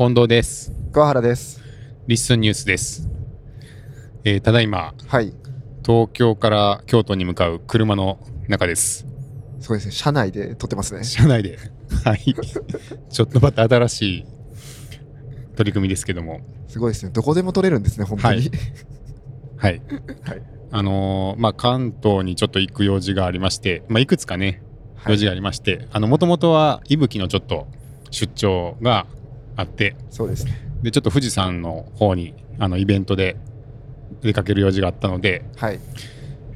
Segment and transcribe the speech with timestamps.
[0.00, 0.72] 近藤です。
[0.94, 1.62] 桑原です。
[2.06, 3.06] リッスンニュースです。
[4.24, 5.34] えーただいま、はい。
[5.84, 8.18] 東京から京都に向かう車の
[8.48, 9.06] 中です。
[9.60, 9.92] すごいですね。
[9.92, 11.04] 車内で撮ってますね。
[11.04, 11.58] 車内で、
[12.02, 12.34] はい。
[13.10, 14.26] ちょっとまた新しい
[15.56, 17.12] 取り組みですけども、すごいですね。
[17.12, 18.36] どこでも撮れるんですね、本当に。
[18.38, 18.50] はい
[19.58, 19.82] はい。
[20.22, 24.62] はいあのーまあ、関東にちょっと行く用事がありまして、まあ、いくつかね、
[24.96, 27.66] はい用事がありまして、あの、もともとは、伊吹のちょっと
[28.10, 29.06] 出張が
[29.60, 30.52] あって、そうですね。
[30.82, 33.36] で、ちょっと富士山の方に、あの、イベントで
[34.22, 35.80] 出かける用事があったので、はい。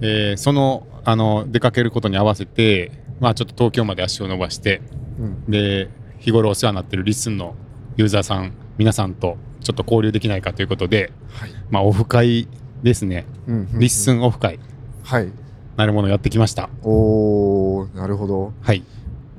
[0.01, 4.81] えーその、あの、出かけることに合わせて、まあ、ちょっと東京まで足を伸ばして、
[5.19, 5.51] うん。
[5.51, 7.55] で、日頃お世話になってる LISTEN の
[7.97, 11.51] ユーザーさん、皆さんとちょっと交流できないかということで、はい。
[11.71, 12.49] まあ、オフ会
[12.83, 13.27] ですね。
[13.47, 14.59] うんうんうん LISTEN オフ会、
[15.03, 15.29] はい。
[15.77, 16.71] なるものやってきました。
[16.83, 18.53] おー、なるほど。
[18.63, 18.83] はい。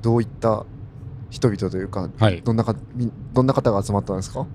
[0.02, 0.66] どういった
[1.35, 2.41] 人々というか、はい。
[2.41, 4.48] どんなか、みどんな方が集まったんですか？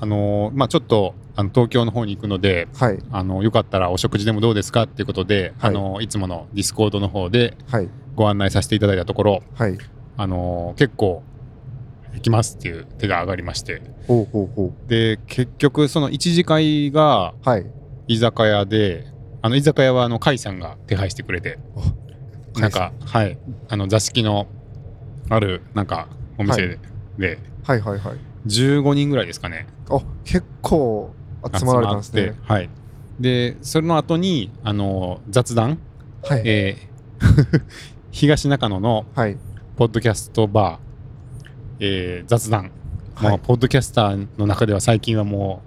[0.00, 2.98] あのーまあ、ちょっと、あの、東京の方に行くので、はい。
[3.10, 7.88] あの、よかったらお食事でもどうですかっていうことで、はいあの、いつものディスコードの方ではい。
[8.14, 9.76] ご案内させていただいたところ、はい。
[10.16, 11.24] あのー結構、
[12.14, 17.34] 行きますっていう手が上がりまして、ほうほうほで、結局、その一次会が。
[18.06, 19.06] 居酒屋で、
[19.42, 21.58] あの、居酒屋は、あの、甲斐さんが手配してくれて、
[22.56, 24.46] なんか、はい、あの、座敷の
[25.28, 26.08] ある、なんか、
[26.38, 26.78] お店で、
[27.18, 28.16] ではいはいはい。
[28.46, 29.66] 15人ぐらいですかね。
[29.90, 31.12] あ、結構
[31.58, 32.70] 集まられたんですねはい。
[33.20, 35.78] で、それの後に、あの、雑談、
[36.22, 36.42] はい。
[36.44, 36.88] えー
[38.10, 39.36] 東中野のはい。
[39.76, 42.70] ポッドキャストバー、えー雑談。
[43.14, 45.62] はいもうポッドキャスターの中では最近はも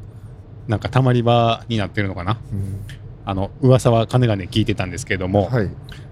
[0.68, 2.40] う、なんかたまり場になってるのかな。
[2.52, 2.80] うん
[3.24, 5.70] あの、噂は金がね聞いてたんですけれども、はい。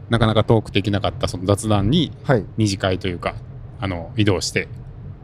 [0.09, 2.45] なかなかトークできなかったその雑談にはい。
[2.57, 3.35] 二次会というか、
[3.79, 4.67] あの、移動して、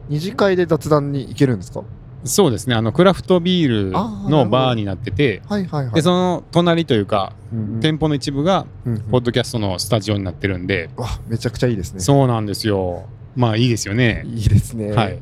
[0.08, 1.82] 二次会で雑談に行けるんですか？
[2.24, 3.90] そうですね、あの、クラフトビール
[4.30, 5.94] のバーになってて、はいはいはい。
[5.94, 12.00] で、その隣というか、うんうん店舗の一部が、うんうんポッドキャストのスタジオになってるんで、わ、めちゃくちゃいいですね。
[12.00, 13.04] そうなんですよ。
[13.36, 14.24] まあいいですよね。
[14.26, 14.92] いいですね。
[14.92, 15.18] はい。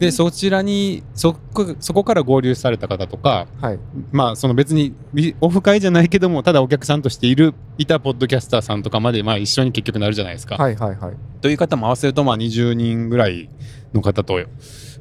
[0.00, 3.78] で、そちらに、そこ、そこから合流された方とか、はい。
[4.12, 10.56] まあその別にビオフ会じゃないけども、ただお客さんとしている、いたポッドキャスターさんとかまで、まあ一緒に結局なるじゃないですか。
[10.56, 11.16] はいはいはい。
[11.42, 13.50] という方も合わせると、まあ20人ぐらい
[13.92, 14.40] の方と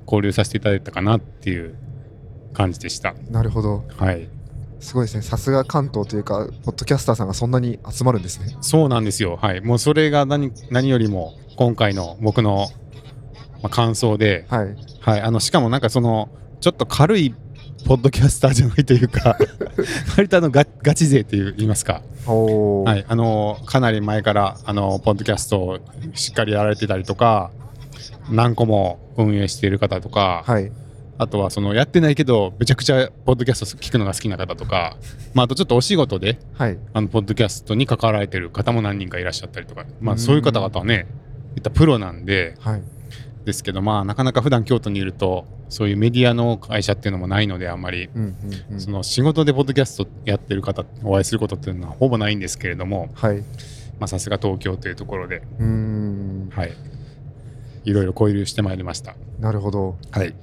[0.06, 1.76] 交流させていただいたかなっていう
[2.54, 3.16] 感じでした。
[3.32, 3.86] なるほど。
[3.96, 4.28] はい。
[4.82, 5.24] すごいですね。
[5.24, 8.58] さすが関東というか、ポッドキャスターさんがそんなに集まるんですね。
[8.60, 9.38] そうなんですよ。
[9.42, 9.62] はい。
[9.62, 12.68] もうそれが何、何よりも今回の僕の、
[13.62, 14.76] まあ、感想で、はい。
[15.02, 15.22] はい。
[15.22, 16.30] あの、しかもなんかその、
[16.62, 17.34] ちょっと軽い
[17.86, 19.38] ポッドキャスターじゃないというか、
[20.18, 22.02] 割とあのガ、ガチ勢っていいますか。
[22.26, 23.06] はい。
[23.08, 25.80] あの、かなり前から、あの、ポッドキャストを
[26.14, 27.52] しっかりやられてたりとか、
[28.30, 30.72] 何個も運営している方とか、はい。
[31.18, 34.96] あとはそのやってないけど、めちゃくちゃポッドキャスト聞くのが好きな方とか、
[35.34, 36.78] まあ、あとちょっとお仕事で、はい。
[36.94, 41.08] あの、ポッドキャストに関わられてる方も何人かいらっしゃったりとか、まあ、うんそういう方々はね、
[41.58, 42.82] いったプロなんで、はい。
[43.46, 48.26] ですけど、まあ、なかなか普段京都にいると、そういうメディアの会社っていうのもないので、あんまり、うんう
[48.72, 48.82] んうん。
[48.82, 53.38] その仕事でポッドキャストやってる方、お会いすることっていうのはほぼないんですけれども、はい。
[53.38, 53.46] う
[54.00, 56.50] まあ、さすが東京というところで、ーん。
[56.52, 56.74] はい。
[57.86, 59.16] いろいろ交流してまいりました。
[59.40, 59.98] なるほど。
[60.12, 60.34] はい。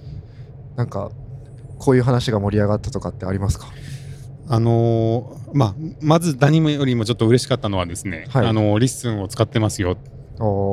[0.77, 1.11] なんか、
[1.79, 3.67] こういう話が盛り上がったとかってありますか？
[4.49, 9.97] あのーまあ、まず何よりもちょっと嬉しかったのはですね、はいあのーリッスンを使ってますよっ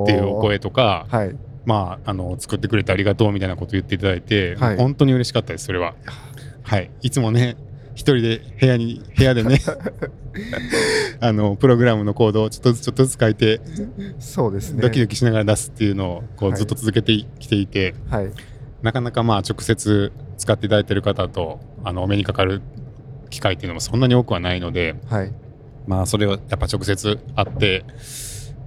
[0.05, 1.35] ていうお声とか、はい。
[1.65, 5.95] まあ、あの作ってくれてありがとうみたいなことを言っていただいて、はい本当に嬉しかったです、それは。
[6.63, 6.91] はい。
[7.01, 7.55] いつもね、
[7.95, 9.59] 一人で部屋に、部屋でね、
[11.19, 13.61] あの、プログラムのコードをちょっとずつちょっとずつ書いて、
[14.19, 14.81] そうですね。
[14.81, 18.31] ドキドキしながら出すっていうのをこうはいずっと続けてきていて、はい。
[18.81, 22.61] なかなかまあ直接使っていただいている方とあのお目にかかる
[23.29, 25.31] 機会っていうのもそんなに多くはないので、はい。
[25.87, 27.85] まあそれをやっぱ直接会って、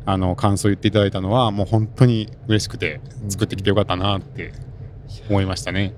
[0.07, 4.53] あの感想を言っていただいたのはもう本当に嬉しくてうん作ってきてよかったなって
[5.29, 5.95] 思いましたね。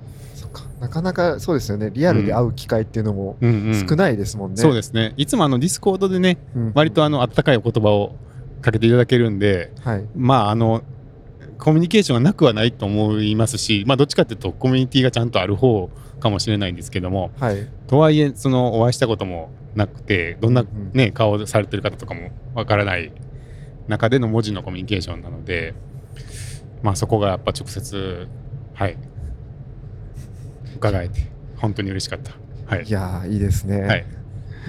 [0.81, 1.91] なかなかそうですよね。
[1.93, 4.57] リアルで会う機会っていうのもうんうん、少ないですもんね。
[4.59, 5.13] そうですね。
[5.16, 8.15] いつもあのディスコードでね、うん割とあの温かいお言葉を
[8.63, 10.07] かけていただけるんで、はい。
[10.16, 10.83] まああの
[11.59, 15.91] コミュニケーションがなくはないと思いますし、まあどっちかっていうとコミュニティがちゃんとある方
[16.21, 17.69] かもしれないんですけども、はい。
[17.89, 23.13] とはいえそのお会いしたこともなくてどんな、うんうんね顔をされてる方とかもわからない
[23.89, 25.75] 中での文字のコミュニケーションなので
[26.83, 28.29] まあそこがやっぱ直接
[28.75, 28.97] はい
[30.77, 32.33] 伺えて本当に嬉しかった。
[32.67, 33.81] はいいやー、いいですね。
[33.81, 34.05] はい、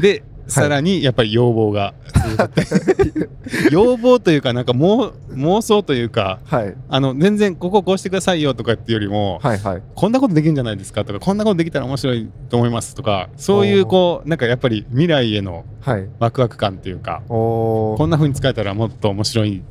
[0.01, 1.93] でさらにやっぱり要望が。
[3.71, 6.75] 要望というかなんか妄妄想というかはい。
[6.89, 9.81] あの全然こここうしてくださいよとかっていうよりも、はいはい。
[9.95, 16.07] こんなことできるんじゃないですかとかこんなことできたら面白いと思いますとかそういうこうなんかやっぱり未来へのはい。
[16.19, 19.63] ワクワク感っていうかこんな風に使えたらもっと面白い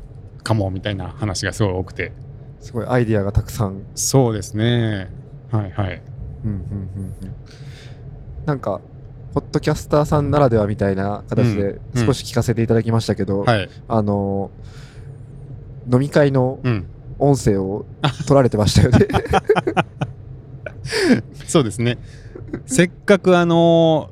[0.43, 2.13] かもみたいな話がすごい多くて。
[2.61, 3.83] すごいアイディアがたくさん。
[3.95, 5.11] そうですね。
[5.51, 6.03] はいはい。
[6.45, 7.35] うんうんうんうん。
[8.47, 8.81] なんか
[9.35, 13.71] ポッドキャスターさんならではみたいな形でうん少し聞かせていただきましたけど、はい。
[13.89, 14.51] あの
[15.91, 16.87] 飲み会のうん。
[17.19, 17.85] 音声を
[18.29, 19.09] 取られてましたよね。
[21.47, 21.99] そうですね。
[22.67, 24.11] せっかくあの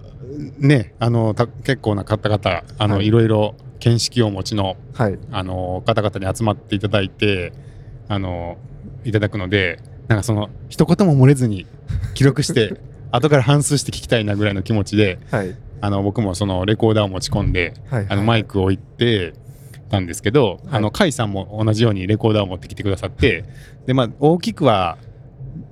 [0.59, 3.07] ねあのた結構な方々あの、はい。
[3.07, 5.19] い、ろいろ見識をお持ちのはい。
[5.31, 7.53] あの方々に集まっていただいて
[8.09, 8.57] あの
[9.05, 9.79] いただくので
[10.09, 11.67] なんかその一言も漏れずに
[12.15, 12.81] 記録して
[13.17, 15.57] 後から反数して聞きたいなぐらいの気持ちではい。
[15.83, 19.35] あの僕もそのレコーダーを持ち込んではいあのマイクを置いて
[19.91, 20.61] たんですけど、はい。
[20.73, 23.45] あの甲斐さんも同じようにレコーダーを持ってきてくださって
[23.87, 24.99] で、まあ、大きくは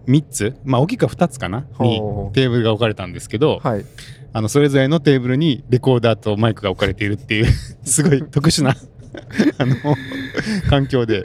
[0.06, 2.00] 3つ、まあ、大きくは2つかなに
[2.32, 3.85] テーブルが置かれたんですけど、はい。
[4.37, 7.46] あのそれぞれのテーブルにレコーダーとマイクが置かれているっていう
[7.85, 8.75] すごい特殊な
[9.58, 9.76] あの
[10.69, 11.25] 環境で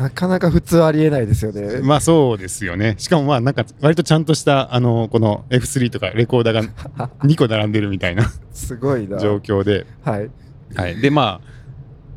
[0.00, 1.80] なかなか普通ありえないですよね。
[1.82, 2.94] まあそうですよね。
[2.98, 9.18] しかもまあなんか割とちゃんとしたあのこの F3 とかレコーダーが 2個並んでるみたいなすごいな。
[9.18, 10.30] 状況で、はい。
[10.74, 11.60] はい、でまあ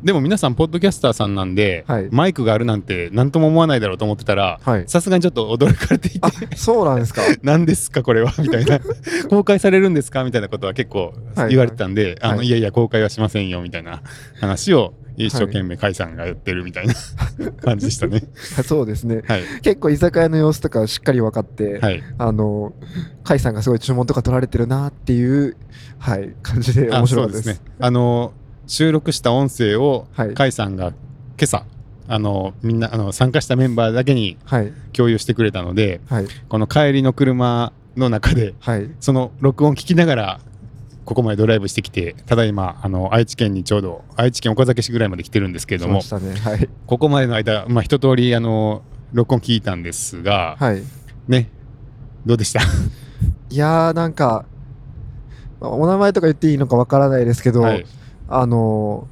[0.02, 2.08] でも皆さんポッドキャスターさんなんで、はい。
[2.10, 4.84] マイクがあるなんて何とも思わないだろうと思ってたらはい。
[4.86, 6.18] さすがにちょっと驚かれていて。
[6.22, 7.22] あそうなんですか？
[7.42, 8.80] 何ですかこれはみたいな。
[9.30, 10.24] 公開されるんですか？
[10.24, 11.50] みたいなことは結構はい。
[11.50, 12.46] 言われてたんで、あのはい。
[12.46, 14.02] いやいや公開はしませんよみたいな
[14.40, 16.94] 話を一生懸命甲斐さんが言ってるみたいな
[17.62, 18.22] 感じでしたね。
[18.64, 19.22] そうですね。
[19.26, 22.72] はい、結構居酒屋の様子とかしっかり分かって、はい、あの
[23.24, 25.56] 甲斐さんがすごい注文とか取られてるなっていう
[25.98, 27.48] はい感じであ面白かったです。
[27.48, 27.58] ね。
[27.78, 28.32] あの
[28.66, 30.94] 収録した音声を甲はい斐さんが今
[31.42, 31.64] 朝
[32.06, 40.40] あのみんなあの参加したメンバーだけにはい共有してくれたのではいこの帰りの車の中ではいその録音聞きながら
[41.04, 46.00] ここまでドライブしてきてただいまあの愛知県にちょうど愛知県岡崎市ぐらいまで来てるんですけれどもね。
[46.40, 46.68] はい。
[46.86, 50.82] ここまでの間、まあ、一通りあの録音聞いたんですが、はい。
[51.28, 51.50] ね
[52.26, 52.60] どうでした？
[53.50, 54.46] いやーなんか
[55.60, 57.86] まあお名前とか言っていいのかわからないですけど、はい、
[58.28, 59.06] あの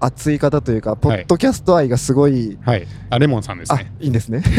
[0.00, 1.22] 熱い方というかポはい。
[1.22, 4.42] ッドキャスト愛がすごい、はい、あレモンさんですあねいいんですね。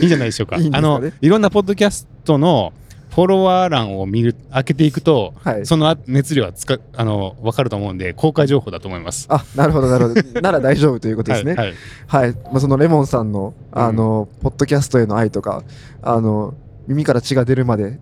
[0.00, 0.56] いいんじゃないでしょうか。
[0.58, 0.76] いいね。
[0.76, 2.72] あのいろんなポッドキャストの
[3.10, 5.66] フォロワー欄を見る開けていくと、はい。
[5.66, 9.26] そのあ熱量はつかあの分かると思うんで公開情報だと思います。
[9.28, 10.22] あなるほどなるほど。
[10.40, 11.54] なら大丈夫ということですね。
[11.54, 11.76] はいはい
[12.06, 15.64] はい、まあ、そのレモンさんのあの、ポッドキャストへの愛とか
[16.02, 16.54] あの
[16.90, 18.00] 耳から血が出るまで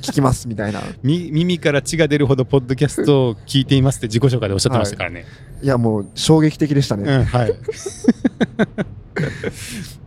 [0.00, 5.26] 聞きますみたいな み耳から血が出るほどポッドキャストを聞いていますって自己紹介でおっしゃってましたからね。
[5.62, 7.54] いやもう衝撃的でしたね、うんはい。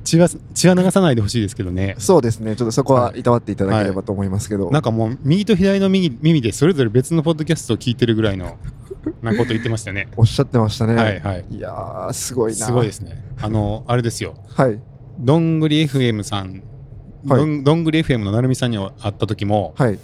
[0.03, 1.93] 血は血は流さないでほしいですけどね。
[1.99, 8.57] そうですねちょっとそこはいたわっていただければと思いますけど、なんかもう右と左の右耳でそれぞれ別のポッドキャストを聞いてるぐらいの
[9.21, 10.07] なこと言ってましたね。
[10.17, 11.45] おっしゃってましたね、はいはい。
[11.51, 13.23] いやーすごいなすごいですね。
[13.39, 14.33] あのあれですよ。
[14.47, 14.79] はい
[15.19, 16.72] どんぐり FM さん、はい
[17.25, 19.99] どんどんぐり FM のなるみさんに会った時もはい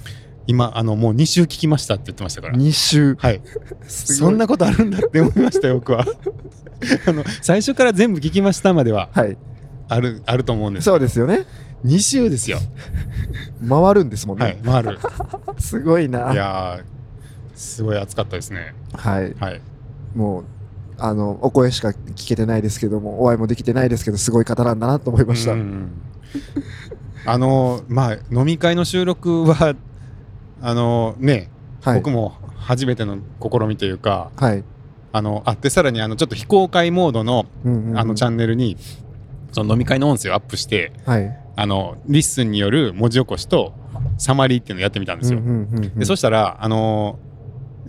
[0.47, 2.55] 今あのもう2週聞きましたって言ってましたから。
[2.55, 3.41] 2週は い。
[3.85, 6.03] そんなことあるんだって思いましたよ僕は。
[7.05, 9.37] あの最初から全部聞きましたまでははい
[9.89, 11.45] あるあると思うんですそうですよね
[11.85, 12.57] 2週ですよ。
[13.67, 14.99] 回るんですもんね、はい、回る。
[15.59, 16.83] すごいないやー、
[17.53, 18.73] すごい暑かったですね。
[18.93, 19.61] はいはい。
[20.15, 20.43] もう
[20.97, 25.91] あのお声しか聞けてないですけどもお会いもできてないですけどすごい方なんだなと思いました、うん
[27.25, 29.75] あのまあ飲み会の収録は
[30.61, 31.49] あのね、
[31.81, 31.97] はい。
[31.97, 34.63] 僕も初めての試みというかはい、
[35.11, 37.99] あのあってさらにあのちょっと非公開モードのうんうんうん。
[37.99, 38.77] あのチャンネルに
[39.51, 41.37] その飲み会の音声をアップしてはい。
[41.55, 43.73] あの LISTEN による文字起こしと
[44.17, 45.41] サマリーっていうのをやってみたんですよ。
[45.95, 47.19] でそしたらあの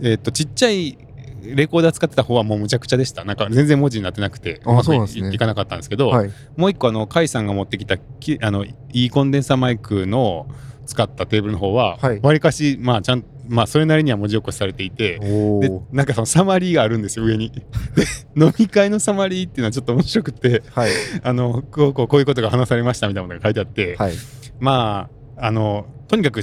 [0.01, 0.97] えっとちっちゃい
[1.43, 3.23] レコーダー使ってた方はもうむちゃくちゃでした。
[3.25, 5.33] なんか全然文字になってなくてあうまくいね。
[5.33, 6.31] いかなかったんですけど、はい。
[6.55, 10.47] もう一個あの甲斐さんが持ってきたきあのいいコンデンサーマイクの
[10.85, 12.19] 使ったテーブルの方ははい。
[12.21, 17.51] わり、かしまあちゃんまあそれなりには文字起こしされていてでなんかそのサマリーがあるんですよ上に。
[17.95, 18.05] で
[18.35, 20.91] 飲み会のサマリーっていうのはちょっと面白くてはい。
[21.23, 24.13] あのこうこうこういうことが話されましたみたいなものが書いてあって、はい。
[24.59, 26.41] まああのとにかく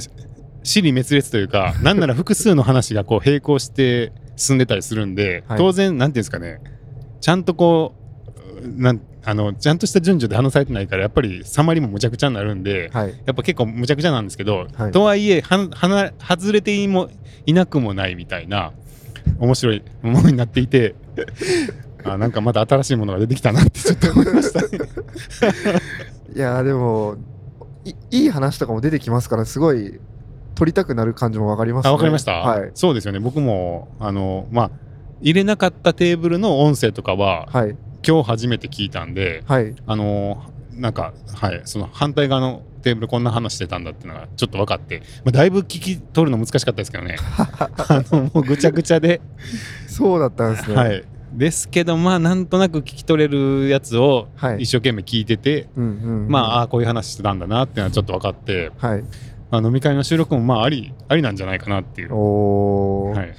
[0.69, 5.57] 死に滅裂というか なんなら複数の話がこう並行して進んでたりするんで、はい。
[5.57, 6.61] 当然なんていうんですかね。
[7.19, 7.95] ちゃんとこ
[8.63, 13.09] うなんあのちゃんとした順序で話されてないからやっぱりサマリもむちゃくちゃになるんで、はい。
[13.25, 14.91] やっぱ結構むちゃくちゃなんですけど、はい。
[14.91, 17.09] とはいえははな外れていも
[17.45, 18.71] いなくもないみたいな
[19.39, 20.93] 面白いものになっていて
[22.05, 24.61] あなんかまた新しいものが出てきたなってちょっと思いました。
[24.69, 24.69] ね。
[26.35, 27.17] いやーでも
[27.85, 29.99] いいい話とかも出てきますからすごい
[30.59, 31.89] 撮りたくなる感じもわかりますね。
[31.89, 32.71] あわかりました、はい。
[32.73, 33.19] そうですよね。
[33.19, 34.71] 僕もあのまあ
[35.21, 37.77] 入れなかったテーブルの音声とかははい。
[38.05, 39.73] 今日初めて聞いたんではい。
[39.87, 47.15] あのなんかはいその反対側のテーブルこんな話してたんだっていうのがちょっと分かって、まあ、だいぶ聞き取るの難しかったですけどね。
[47.37, 47.69] あ
[48.11, 49.21] のもうぐちゃぐちゃで、
[49.87, 50.75] そうだったんですね。
[50.75, 51.03] はい。
[51.33, 54.63] ですけどまあなんとなく聞き取れるやつをはい。
[54.63, 56.27] 一生懸命聞いてて、うんうんうん。
[56.29, 59.03] まああーこういう話してたんだなっていうのはちょっと分かって、はい
[59.51, 63.35] まあ、飲み会の収録もまあありありなんじゃないかなっていう、おー、、はい。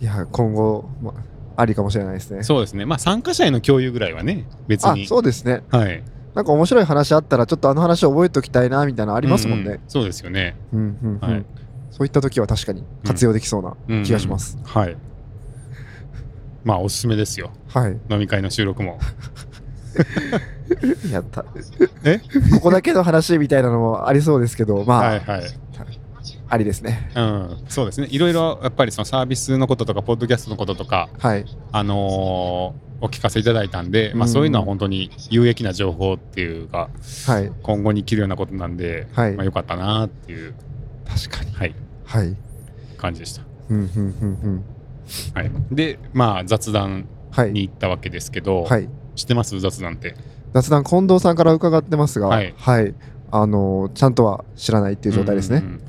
[0.00, 1.14] い、や今後、ま
[1.56, 2.42] ありかもしれないですね。
[2.42, 2.86] そうですね。
[2.86, 5.62] まあ参加者への共有ぐらいはね別あにそうですね。
[5.70, 6.02] はい。
[6.34, 9.72] なんか面白い話あったらちょっとあの話覚えておきたいなみたいなのありますもんね。
[9.72, 10.56] ううそうですよね。
[10.72, 11.30] うんうんうん。
[11.30, 11.44] はい。
[11.90, 14.02] そういった時は確かに活用できそうなうん。
[14.02, 14.96] 気がします、はい。
[16.64, 17.50] まあおすすめですよ。
[17.68, 17.98] はい。
[18.10, 18.98] 飲み会の収録も
[21.10, 21.44] やった。
[22.04, 22.20] え？
[22.54, 25.42] ここだけの話みたいなのもありそうですけどまあ、はいはい。
[26.48, 27.10] ありですね。
[27.16, 28.08] うん、そうですね。
[28.10, 31.44] いろいろやっぱりそのサービスのこととかポッドキャストのこととか、はい。
[31.72, 34.32] あのーお聞かせいただいたんで、まあ、うん。
[34.32, 36.88] そういうのは本当に有益な情報っていうか
[37.26, 37.50] はい。
[37.60, 39.32] 今後に生きるようなことなんで、はい。
[39.32, 40.54] まあ、よかったなっていう、
[41.04, 41.52] 確かに。
[41.52, 42.36] はい、はい。
[42.96, 43.42] 感じでした。
[43.70, 44.64] うんうんうんうん。
[45.34, 47.52] はい、でまあ雑談はい。
[47.52, 49.58] に行ったわけですけど、はい知ってます？
[49.60, 50.16] 雑談って。
[50.52, 52.88] 雑談近藤さんから伺ってますがははい。
[52.90, 52.94] い、
[53.30, 55.80] あのちゃんとは知らないっていう状態ですね、うんうんうん。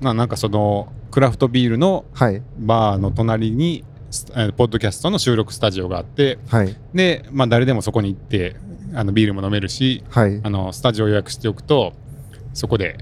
[0.00, 2.42] まあなんかそのクラフトビールのはい。
[2.58, 6.76] バーの隣にスえーポッドキャストの収録スタジオがあってはい。
[6.92, 8.56] で、まあ、誰でもそこに行って
[8.94, 10.40] あのビールも飲めるしはい。
[10.42, 11.92] あのスタジオ予約しておくと
[12.52, 12.98] そこで、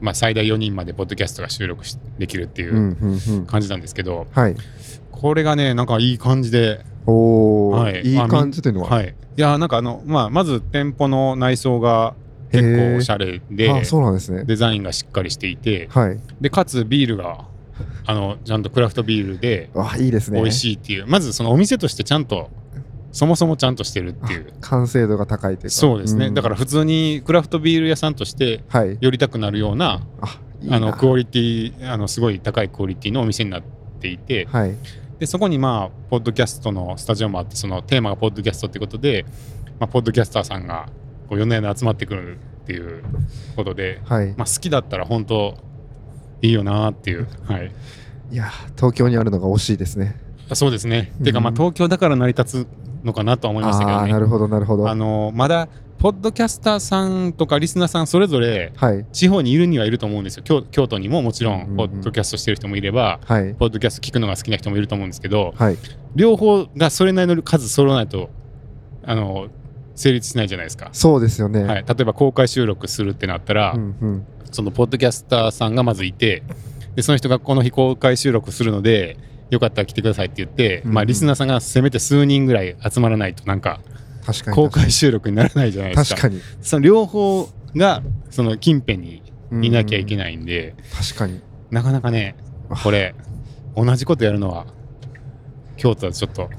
[0.00, 3.46] まあ、最大4人までポッドキャストが収録しできるっていうんううんうん。
[3.46, 4.56] 感じなんですけど、はい。
[5.10, 8.02] これがねなんかいい感じで、おお、はい。
[8.02, 12.14] い、い感じというのは、はい、いやなんかあの、まあ、まず店舗の内装が
[12.52, 14.44] 結構おしゃれであそうなんですね。
[14.44, 16.20] デザインがしっかりしていてはい。
[16.40, 17.44] でかつビールが
[18.06, 20.40] あのちゃんとクラフトビールであいいですね。
[20.40, 22.50] 美味しいっていう、まずそのお店としてちゃんと
[23.12, 24.52] そもそもちゃんとしてるっていう。
[24.60, 25.70] 完成度が高いというか。
[25.70, 26.34] そうですね、ん。
[26.34, 28.98] だから普通にクラフトビール屋さんとしてはい。
[29.00, 33.62] 寄りたくなるようなあいあのクオリティあのすごい高いクオリティのお店になっ
[34.00, 34.74] ていてはい
[35.18, 39.24] でそこにまあポッドキャストのスタジオもあってそのテーマがポッドキャストってことで、
[39.80, 40.88] まあ、ポッドキャスターさんが
[41.28, 43.02] こう4年で集まってくるっていう
[43.56, 45.56] ことで、はい、まあ、好きだったら本当
[46.42, 47.72] いいよなっていう、はい、
[48.30, 50.16] いや東京にあるのが惜しいですね。
[50.50, 51.56] あそうですね、ていうかまあうん。
[51.56, 52.66] 東京だから成り立つ
[53.04, 53.96] のかなとは思いましたけどね。
[53.96, 54.88] ああーなるほどなるほど。
[54.88, 59.04] あのまだポッドキャスターさんとかリスナーさんそれぞれはい。
[59.12, 60.44] 地方にいるにはいると思うんですよ。
[60.44, 61.76] 京京都にももちろうんうんうんん。
[61.76, 63.54] ポッドキャストしてる人もいれば、はい。
[63.54, 65.76] ポッドキャスト聞くのが好きな人もいると思うんですけどはい。
[66.14, 68.30] 両方がそれなりの数揃わないと
[69.02, 69.48] あの
[69.96, 74.26] 成立しないじゃないですか、そうですよね、はい、例えば公開収録するってなったら、うんうん。
[74.52, 76.44] そのポッドキャスターさんがまずいて
[76.94, 79.16] でその人がこの日公開収録するので
[79.50, 80.94] よかったら来てくださいって言って、うんうん。
[80.94, 83.80] まあ、リスナーさんがせめて数人ぐらい集まらないとなんか
[84.32, 84.54] 確かに。
[84.56, 86.20] 公開収録にならないじゃないですか。
[86.20, 86.42] 確かに。
[86.60, 89.22] その両方がその近辺に
[89.62, 91.40] いなきゃいけないないんで、確かに。
[91.70, 92.36] なかなかね
[92.82, 93.14] これ
[93.74, 94.66] 同じことやるのは
[95.76, 96.50] 京都はちょっと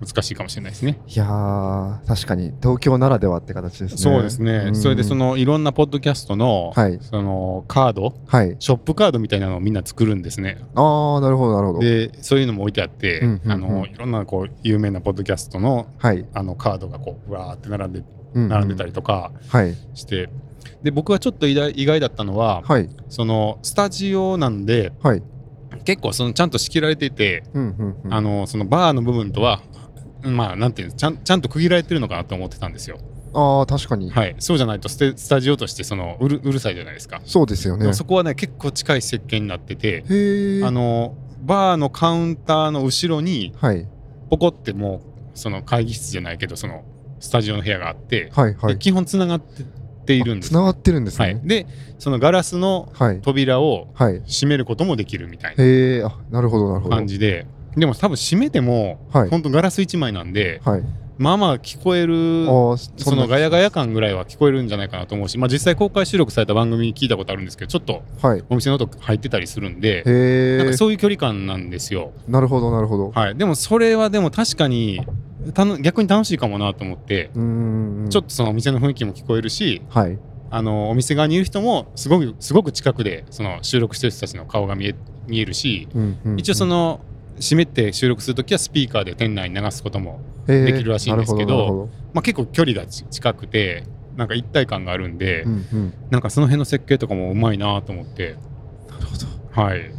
[0.00, 1.00] 難しいかもしれないですね。
[1.06, 2.52] いやー確かに。
[2.62, 3.98] 東京ならではって形ですね。
[3.98, 4.76] そうですね、ん。
[4.76, 6.98] それでそのいろんなポッドキャストの,、はい。
[7.00, 8.14] そのカード？
[8.26, 8.56] はい。
[8.60, 10.58] ショップカードみたいなのをみんな作るんですね。
[10.74, 11.80] ああなるほどなるほど。
[11.80, 13.52] でそういうのも置いてあって、うんうんうん。
[13.52, 16.24] あのいろんなこう有名なポッドキャストのはい。
[16.32, 18.48] あのカードがこうわーって並んでうんうん。
[18.48, 19.74] 並んでたりとかはい。
[19.94, 20.28] して、
[20.82, 22.88] で僕はちょっと意外意外だったのは、はい。
[23.08, 25.22] そのスタジオなんではい。
[25.84, 28.14] 結構そのちゃんと仕切られていて、うんうんうん。
[28.14, 29.62] あのそのバーの部分とは
[30.36, 32.98] まあなんていうちゃんちゃんと区切られてるのかなと思ってたんですよ。
[33.34, 34.10] ああ確かに。
[34.10, 37.20] はい、そうじゃないとステスタジオとしてそのうるうるさいじゃないですか。
[37.24, 37.92] そうですよね。
[37.92, 40.02] そこはね結構近い設計になってて、
[40.64, 43.86] あのバーのカウンターの後ろにはい。
[44.30, 45.02] ポコっても
[45.34, 46.84] うその会議室じゃないけどその
[47.18, 48.74] スタジオの部屋があって、はいはい。
[48.74, 49.40] で基本つながっ
[50.04, 50.50] ているんです。
[50.50, 51.66] つながってるんですはい、ねで
[51.98, 53.20] そのガラスのはい。
[53.20, 54.20] 扉をはい。
[54.26, 56.02] 閉めることもできるみたいなへえ。
[56.02, 56.96] あなるほどなるほど。
[56.96, 57.46] 感じで
[57.76, 59.28] でも多分閉めても、はい。
[59.28, 60.82] 本当ガラス1枚なんではい。
[61.18, 62.46] まあまあ聞こえる
[62.96, 68.44] そのガヤガヤ感ぐらいは聞こえるんじゃないかなと思うし、まあ、実際公開収録された番組聞いたことあるんですけどちょっとはい。
[68.48, 70.04] お店の音入ってたりするんで
[70.58, 73.10] なんかそういう距離感なんですよ、なるほどなるほど。
[73.10, 75.04] はい、でもそれはでも確かに
[75.54, 80.18] たの逆に楽しいかもなと思って、ちょっとそのお店の雰囲気も聞こえるしはい。
[80.50, 84.94] あのお店側にいる人もすごくすごく近くでその収録してる人たちの顔が見え
[85.26, 86.40] 見えるしうんうんうん。
[86.40, 87.00] 一応その
[87.40, 93.84] 湿って収録するときはスピーカーで店内に流すことも、できるらしいんですけどなるほなるほまあ、結構距離がち近くて
[94.18, 95.94] なんか一体感があるんで、どうんうん。
[96.10, 98.36] なんかその辺の設計とかもうまいなと思って。
[98.88, 99.62] なるほど。
[99.62, 99.92] はい。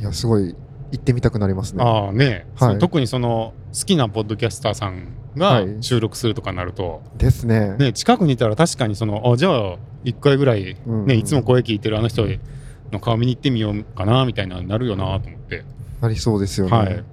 [0.00, 0.56] いやすごい
[0.90, 1.84] 行ってみたくなりますね。
[1.84, 2.78] ああね、はい。
[2.78, 5.76] 特にその好きなポッドキャスターさんがはい。
[5.80, 7.76] 収録するとかになると、ですね。
[7.76, 11.06] ね、近くにいたら確かにそのあじゃあ1回ぐらい、うんうん。
[11.06, 12.26] ねいつも声聞いてるあの人
[12.90, 15.64] の顔見に行ってみようかなみたいなのになるよなと思って、
[16.00, 17.04] なりそうですよね、はい。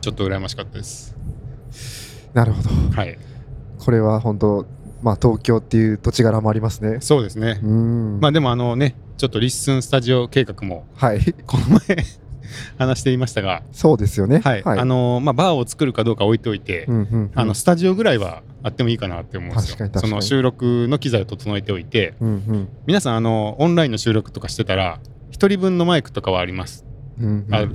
[0.00, 1.16] ちょっと羨ましかったです。
[2.32, 2.70] なるほど。
[2.94, 3.18] はい、
[3.78, 4.66] これは本当
[5.02, 6.98] まあ東京っていう土地柄もありますね。
[7.00, 7.60] そうですね。
[7.62, 7.66] う。
[7.66, 8.20] ん。
[8.20, 11.20] まあでもあのねちょっとリッスンスタジオ計画もはい。
[11.46, 12.04] この前
[12.78, 14.40] 話していましたが、そうですよね。
[14.40, 14.62] はい。
[14.64, 17.30] あのまあ、バーを作るかどうか置いておいて、うんうんうん。
[17.34, 19.90] あのスタジオぐらいはあってもいいかなって思うんですよ。
[19.94, 22.14] その収録の機材を整えておいて。
[22.20, 22.68] うんうん。
[22.86, 25.00] 皆さんあのオンラインの収録とかしてたら
[25.32, 26.84] 1人分のマイクとかはあります、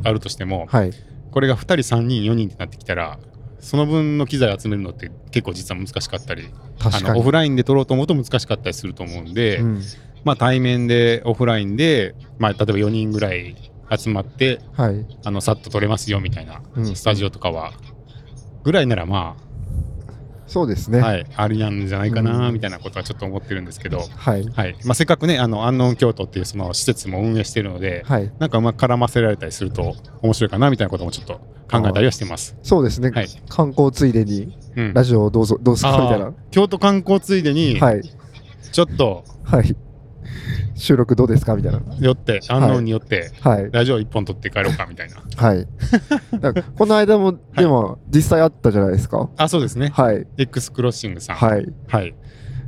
[0.04, 0.92] あるとしてもはい。
[1.32, 3.20] これが2人3人4人ってなってきたら
[3.60, 6.50] その分の機材集めるのって結構実は難しかったり
[6.80, 7.10] 確かに。
[7.10, 9.82] あのオフラインで撮ろうと思うと難しかったりすると思うんで、うん。
[10.24, 13.56] まあ、対面でオフラインで、まあ、例えば4人ぐらい
[13.96, 15.06] 集まってはい。
[15.24, 16.96] あのさっと撮れますよみたいな、うん。
[16.96, 17.74] スタジオとかは
[18.64, 19.45] ぐらいならまあ、
[20.48, 21.02] そうですね。
[21.02, 22.54] はい、ありなんじゃないかなうん。
[22.54, 24.46] みたいなことはちょっと思ってるんですけど、はい。
[24.48, 24.76] はい。
[24.86, 28.32] まあ、せっかくねあの安納京都っていうその施設も運営してるので、はい。
[28.40, 31.34] なんかうまく絡ませられたりすると面白いかなみたいなこともちょっと
[31.70, 32.56] 考えたりはしてます。
[32.64, 33.28] そうですね、はい。
[33.50, 38.02] 観光ついでにうん、ラジオをどうぞどうすかみたいあー京都観光ついでに、なはい。
[38.72, 39.76] ちょっとはい
[40.76, 41.56] 収録どうですか？
[41.56, 41.82] みたいな。
[42.00, 43.70] 寄って安納によって、はい。
[43.72, 45.16] ラジオ一本撮って帰ろうかみたいな。
[45.38, 45.66] はい。
[46.78, 49.30] この間もでも実際あったじゃないですか？
[49.38, 50.28] あそうですね、はい。
[50.38, 51.66] X クロッシングさん、はい。
[51.88, 52.14] はい、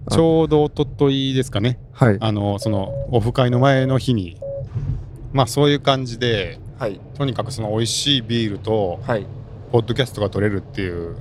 [0.06, 1.80] あちょうど一昨日ですかね。
[1.92, 2.18] はい。
[2.20, 4.40] あのそのオフ会の前の日に
[5.34, 7.02] まあそういう感じではい。
[7.16, 9.28] とにかくその美味しいビールとはい。
[9.74, 11.18] ポッドキャストが取れるっていう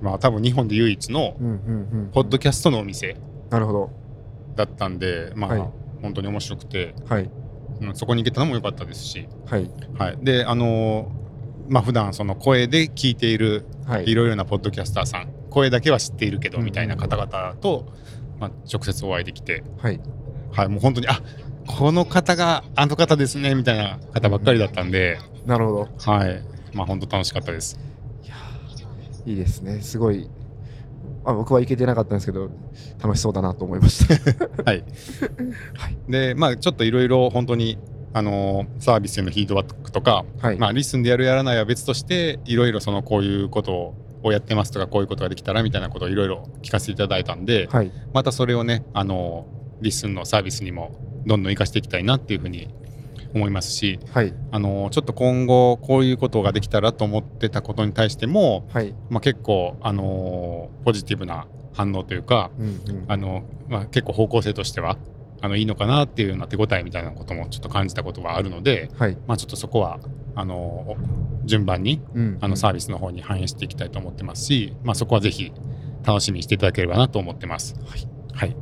[0.00, 2.10] まあ多分日本で唯一のうんうんうん。
[2.12, 3.16] ポッドキャストのお店
[3.50, 3.90] なるほど。
[4.54, 5.68] だったんでまあ、はい
[6.02, 7.30] 本当に面白くて、はい。
[7.80, 9.70] うんそこに行けたのも良かったですし、はい。
[9.96, 14.10] はい、であのーまあ普段その声で聞いているはい。
[14.10, 17.86] いろいろなポッドキャスターさん声だけは知っているけどうんみたいな方々と、
[18.38, 20.00] まあ、直接お会いできて、はい。
[20.52, 21.20] はい、もう本当にあ
[21.66, 26.10] この方があの方ですねみたいな方ばっかりだったんで、なるほど。
[26.10, 26.42] はい。
[26.74, 27.78] まあ本当楽しかったです。
[28.24, 29.80] いやーいいですね。
[29.82, 30.28] すごい
[31.28, 32.50] あ僕は行けてなかったんですけど
[33.02, 34.14] 楽しそうだなと思いました。
[34.64, 34.84] はい、
[35.74, 35.96] はい。
[36.08, 37.78] でまあちょっといろいろ本当に
[38.14, 40.58] あのーサービスへのフィードバックとか、はい。
[40.58, 47.92] まあリスンでやるやらないは別としていろいろそのこういうことをやってますとかこういうことができたらみたいなことをいろいろ聞かせていただいたんで、はい。
[48.14, 49.46] またそれをねあの
[49.82, 50.92] リスンのサービスにも
[51.26, 52.68] どんどん活かしていきたいなっていうふうに
[53.34, 54.34] 思いますしはい。
[54.50, 58.94] あのちょっと今後こういうことができたらと思ってたことに対しても、はい。
[59.10, 63.04] まあ、結構あのポジティブな反応というかうんうん。
[63.08, 64.96] あの、まあ、結構方向性としては
[65.40, 69.16] あのいいのかなっていうような手応えみたいなこともちょっと感じたことはあるので、はい。
[69.26, 70.00] まあ、ちょっとそこは
[70.34, 70.96] あの
[71.44, 75.52] 順番にうんあのサービスの方に反映していきたいと思ってますし、まあ、そこはぜひ
[76.04, 77.74] 楽しみにしていただければなと思ってます。
[77.86, 78.56] はいはい。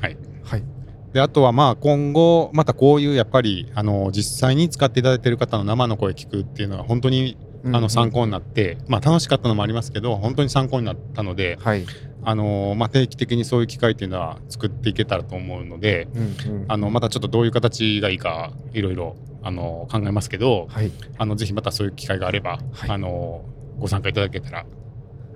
[0.00, 0.75] はい、はい
[1.12, 11.86] であとはまあ今後またこういうやっぱりあの実際に使っていただいている方の生の声聞くっていうのは本当にあの参考になって、まあ、楽しかったのもありますけど本当に参考になったのではい。
[12.28, 16.64] あの、まあ、定期的にそういう機会っていうのは作っていけたらと思うのでうんうん。
[16.68, 20.90] あのまたちょっとどういう形がいいかいろいろあの考えますけどはい。
[21.18, 22.90] あのぜひまたそういう機会があれば、はい。
[22.90, 23.44] あの
[23.78, 24.66] ご参加いただけたら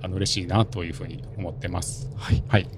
[0.03, 2.11] あの嬉しいなというふうに思ってます。
[2.17, 2.43] はい。
[2.49, 2.69] はい、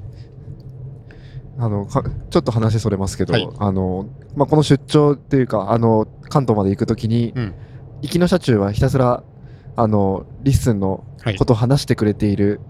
[1.58, 7.54] あのかちょっと話それますけど、はいあのまあ、この出張っていうかあの関東まで行くときに、うん
[8.02, 9.22] 行きの車中はひたすら
[9.76, 12.60] あの LISTENのはいことを話してくれている、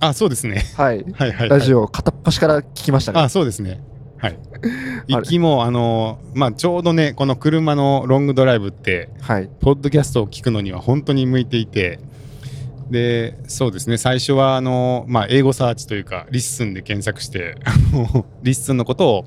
[0.00, 0.64] あそうですね。
[0.76, 1.48] はいはいはい、はい。
[1.48, 3.20] ラジオを片っ端から聞きましたね。
[3.20, 3.80] あそうですね。
[4.18, 4.38] はい。
[5.08, 12.00] 行きもあのまあちょうどねこの車のロングドライブってはいポッドキャストを聞くのには本当に向いていて
[12.90, 13.96] でそうですね。
[13.96, 17.56] 最初はあの、まあ、エゴサーチというか LISTENで検索して
[18.42, 19.24] LISTENのことを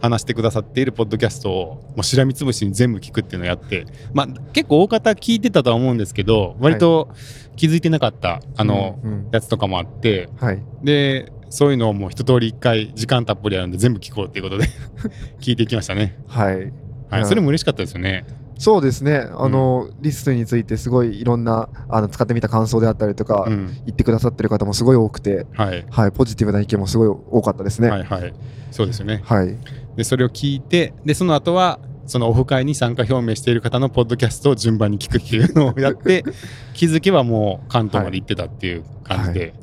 [0.00, 7.08] 話してくださっているポッドキャストをもうしらみつぶしに全部聞くっていうのをやって、まあ、結構大方聞いてたとは思うんですけど割と
[7.56, 9.28] 気づいてなかった、あの、うんうん。
[9.32, 10.62] やつとかもあってはい。
[10.84, 14.66] でそういうのをもう一通り一回時間たっぷりあるんで全部聞こうっていうことで
[15.40, 16.16] 聞いていきましたね。
[16.28, 16.72] はい。
[17.10, 18.24] はい、うんそれも嬉しかったですよね。
[18.58, 19.28] そうですね。
[19.32, 27.88] あの、リストについてすごいいろんなあの使ってみた感想であったりとか、うん言ってくださってる方もすごい多くて、はいはい、ポジティブな意見もすごい多かったですね。
[27.88, 28.02] はい。
[28.02, 28.34] はいはい
[28.70, 29.56] そうですよねはい。
[29.96, 36.24] でそれを聞いてでその後はそのオフ会に参加表明している方のポッドキャストを順番に聞くっていうのをやって
[36.74, 39.54] 気づけばもう関東まで行ってたっていう感じで、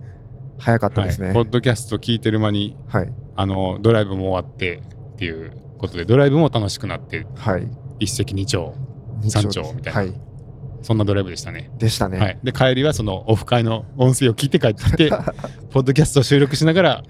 [0.59, 1.27] 早かったですね。
[1.27, 3.13] はいポッドキャスト聞いてる間にはい。
[3.35, 4.81] あのドライブも終わって
[5.13, 7.67] っていうことでドライブも楽しくなってはい。
[7.99, 8.71] 一石二鳥
[9.21, 10.13] 日山曜です頂みたいなはい。
[10.81, 11.71] そんなドライブでしたね。
[11.79, 12.19] でしたね。
[12.19, 15.09] はい、で帰りはそのオフ会の音声を聞いて帰ってきて
[15.71, 17.03] ポッドキャストを収録しながら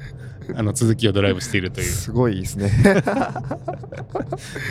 [0.55, 2.69] あの続きをドライブしているという、すごいですね。
[2.69, 3.43] は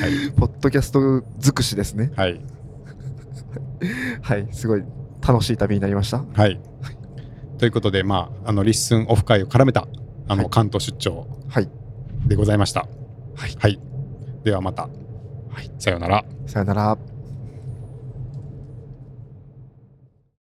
[0.09, 2.13] いポッドキャスト尽くしですね。
[2.17, 2.41] はい
[4.23, 4.49] はい。
[4.53, 4.85] すごい
[5.21, 6.25] 楽しい旅になりました。
[6.33, 6.61] はい、
[7.59, 9.87] ということで、まあ、あのリッスンオフ会を絡めた
[10.29, 11.69] あの、はい関東出張はい。
[12.27, 12.87] でございました。
[13.37, 13.81] はいはい、
[14.45, 14.89] ではまた、
[15.55, 16.25] はい、さようなら。
[16.47, 17.14] さよなら。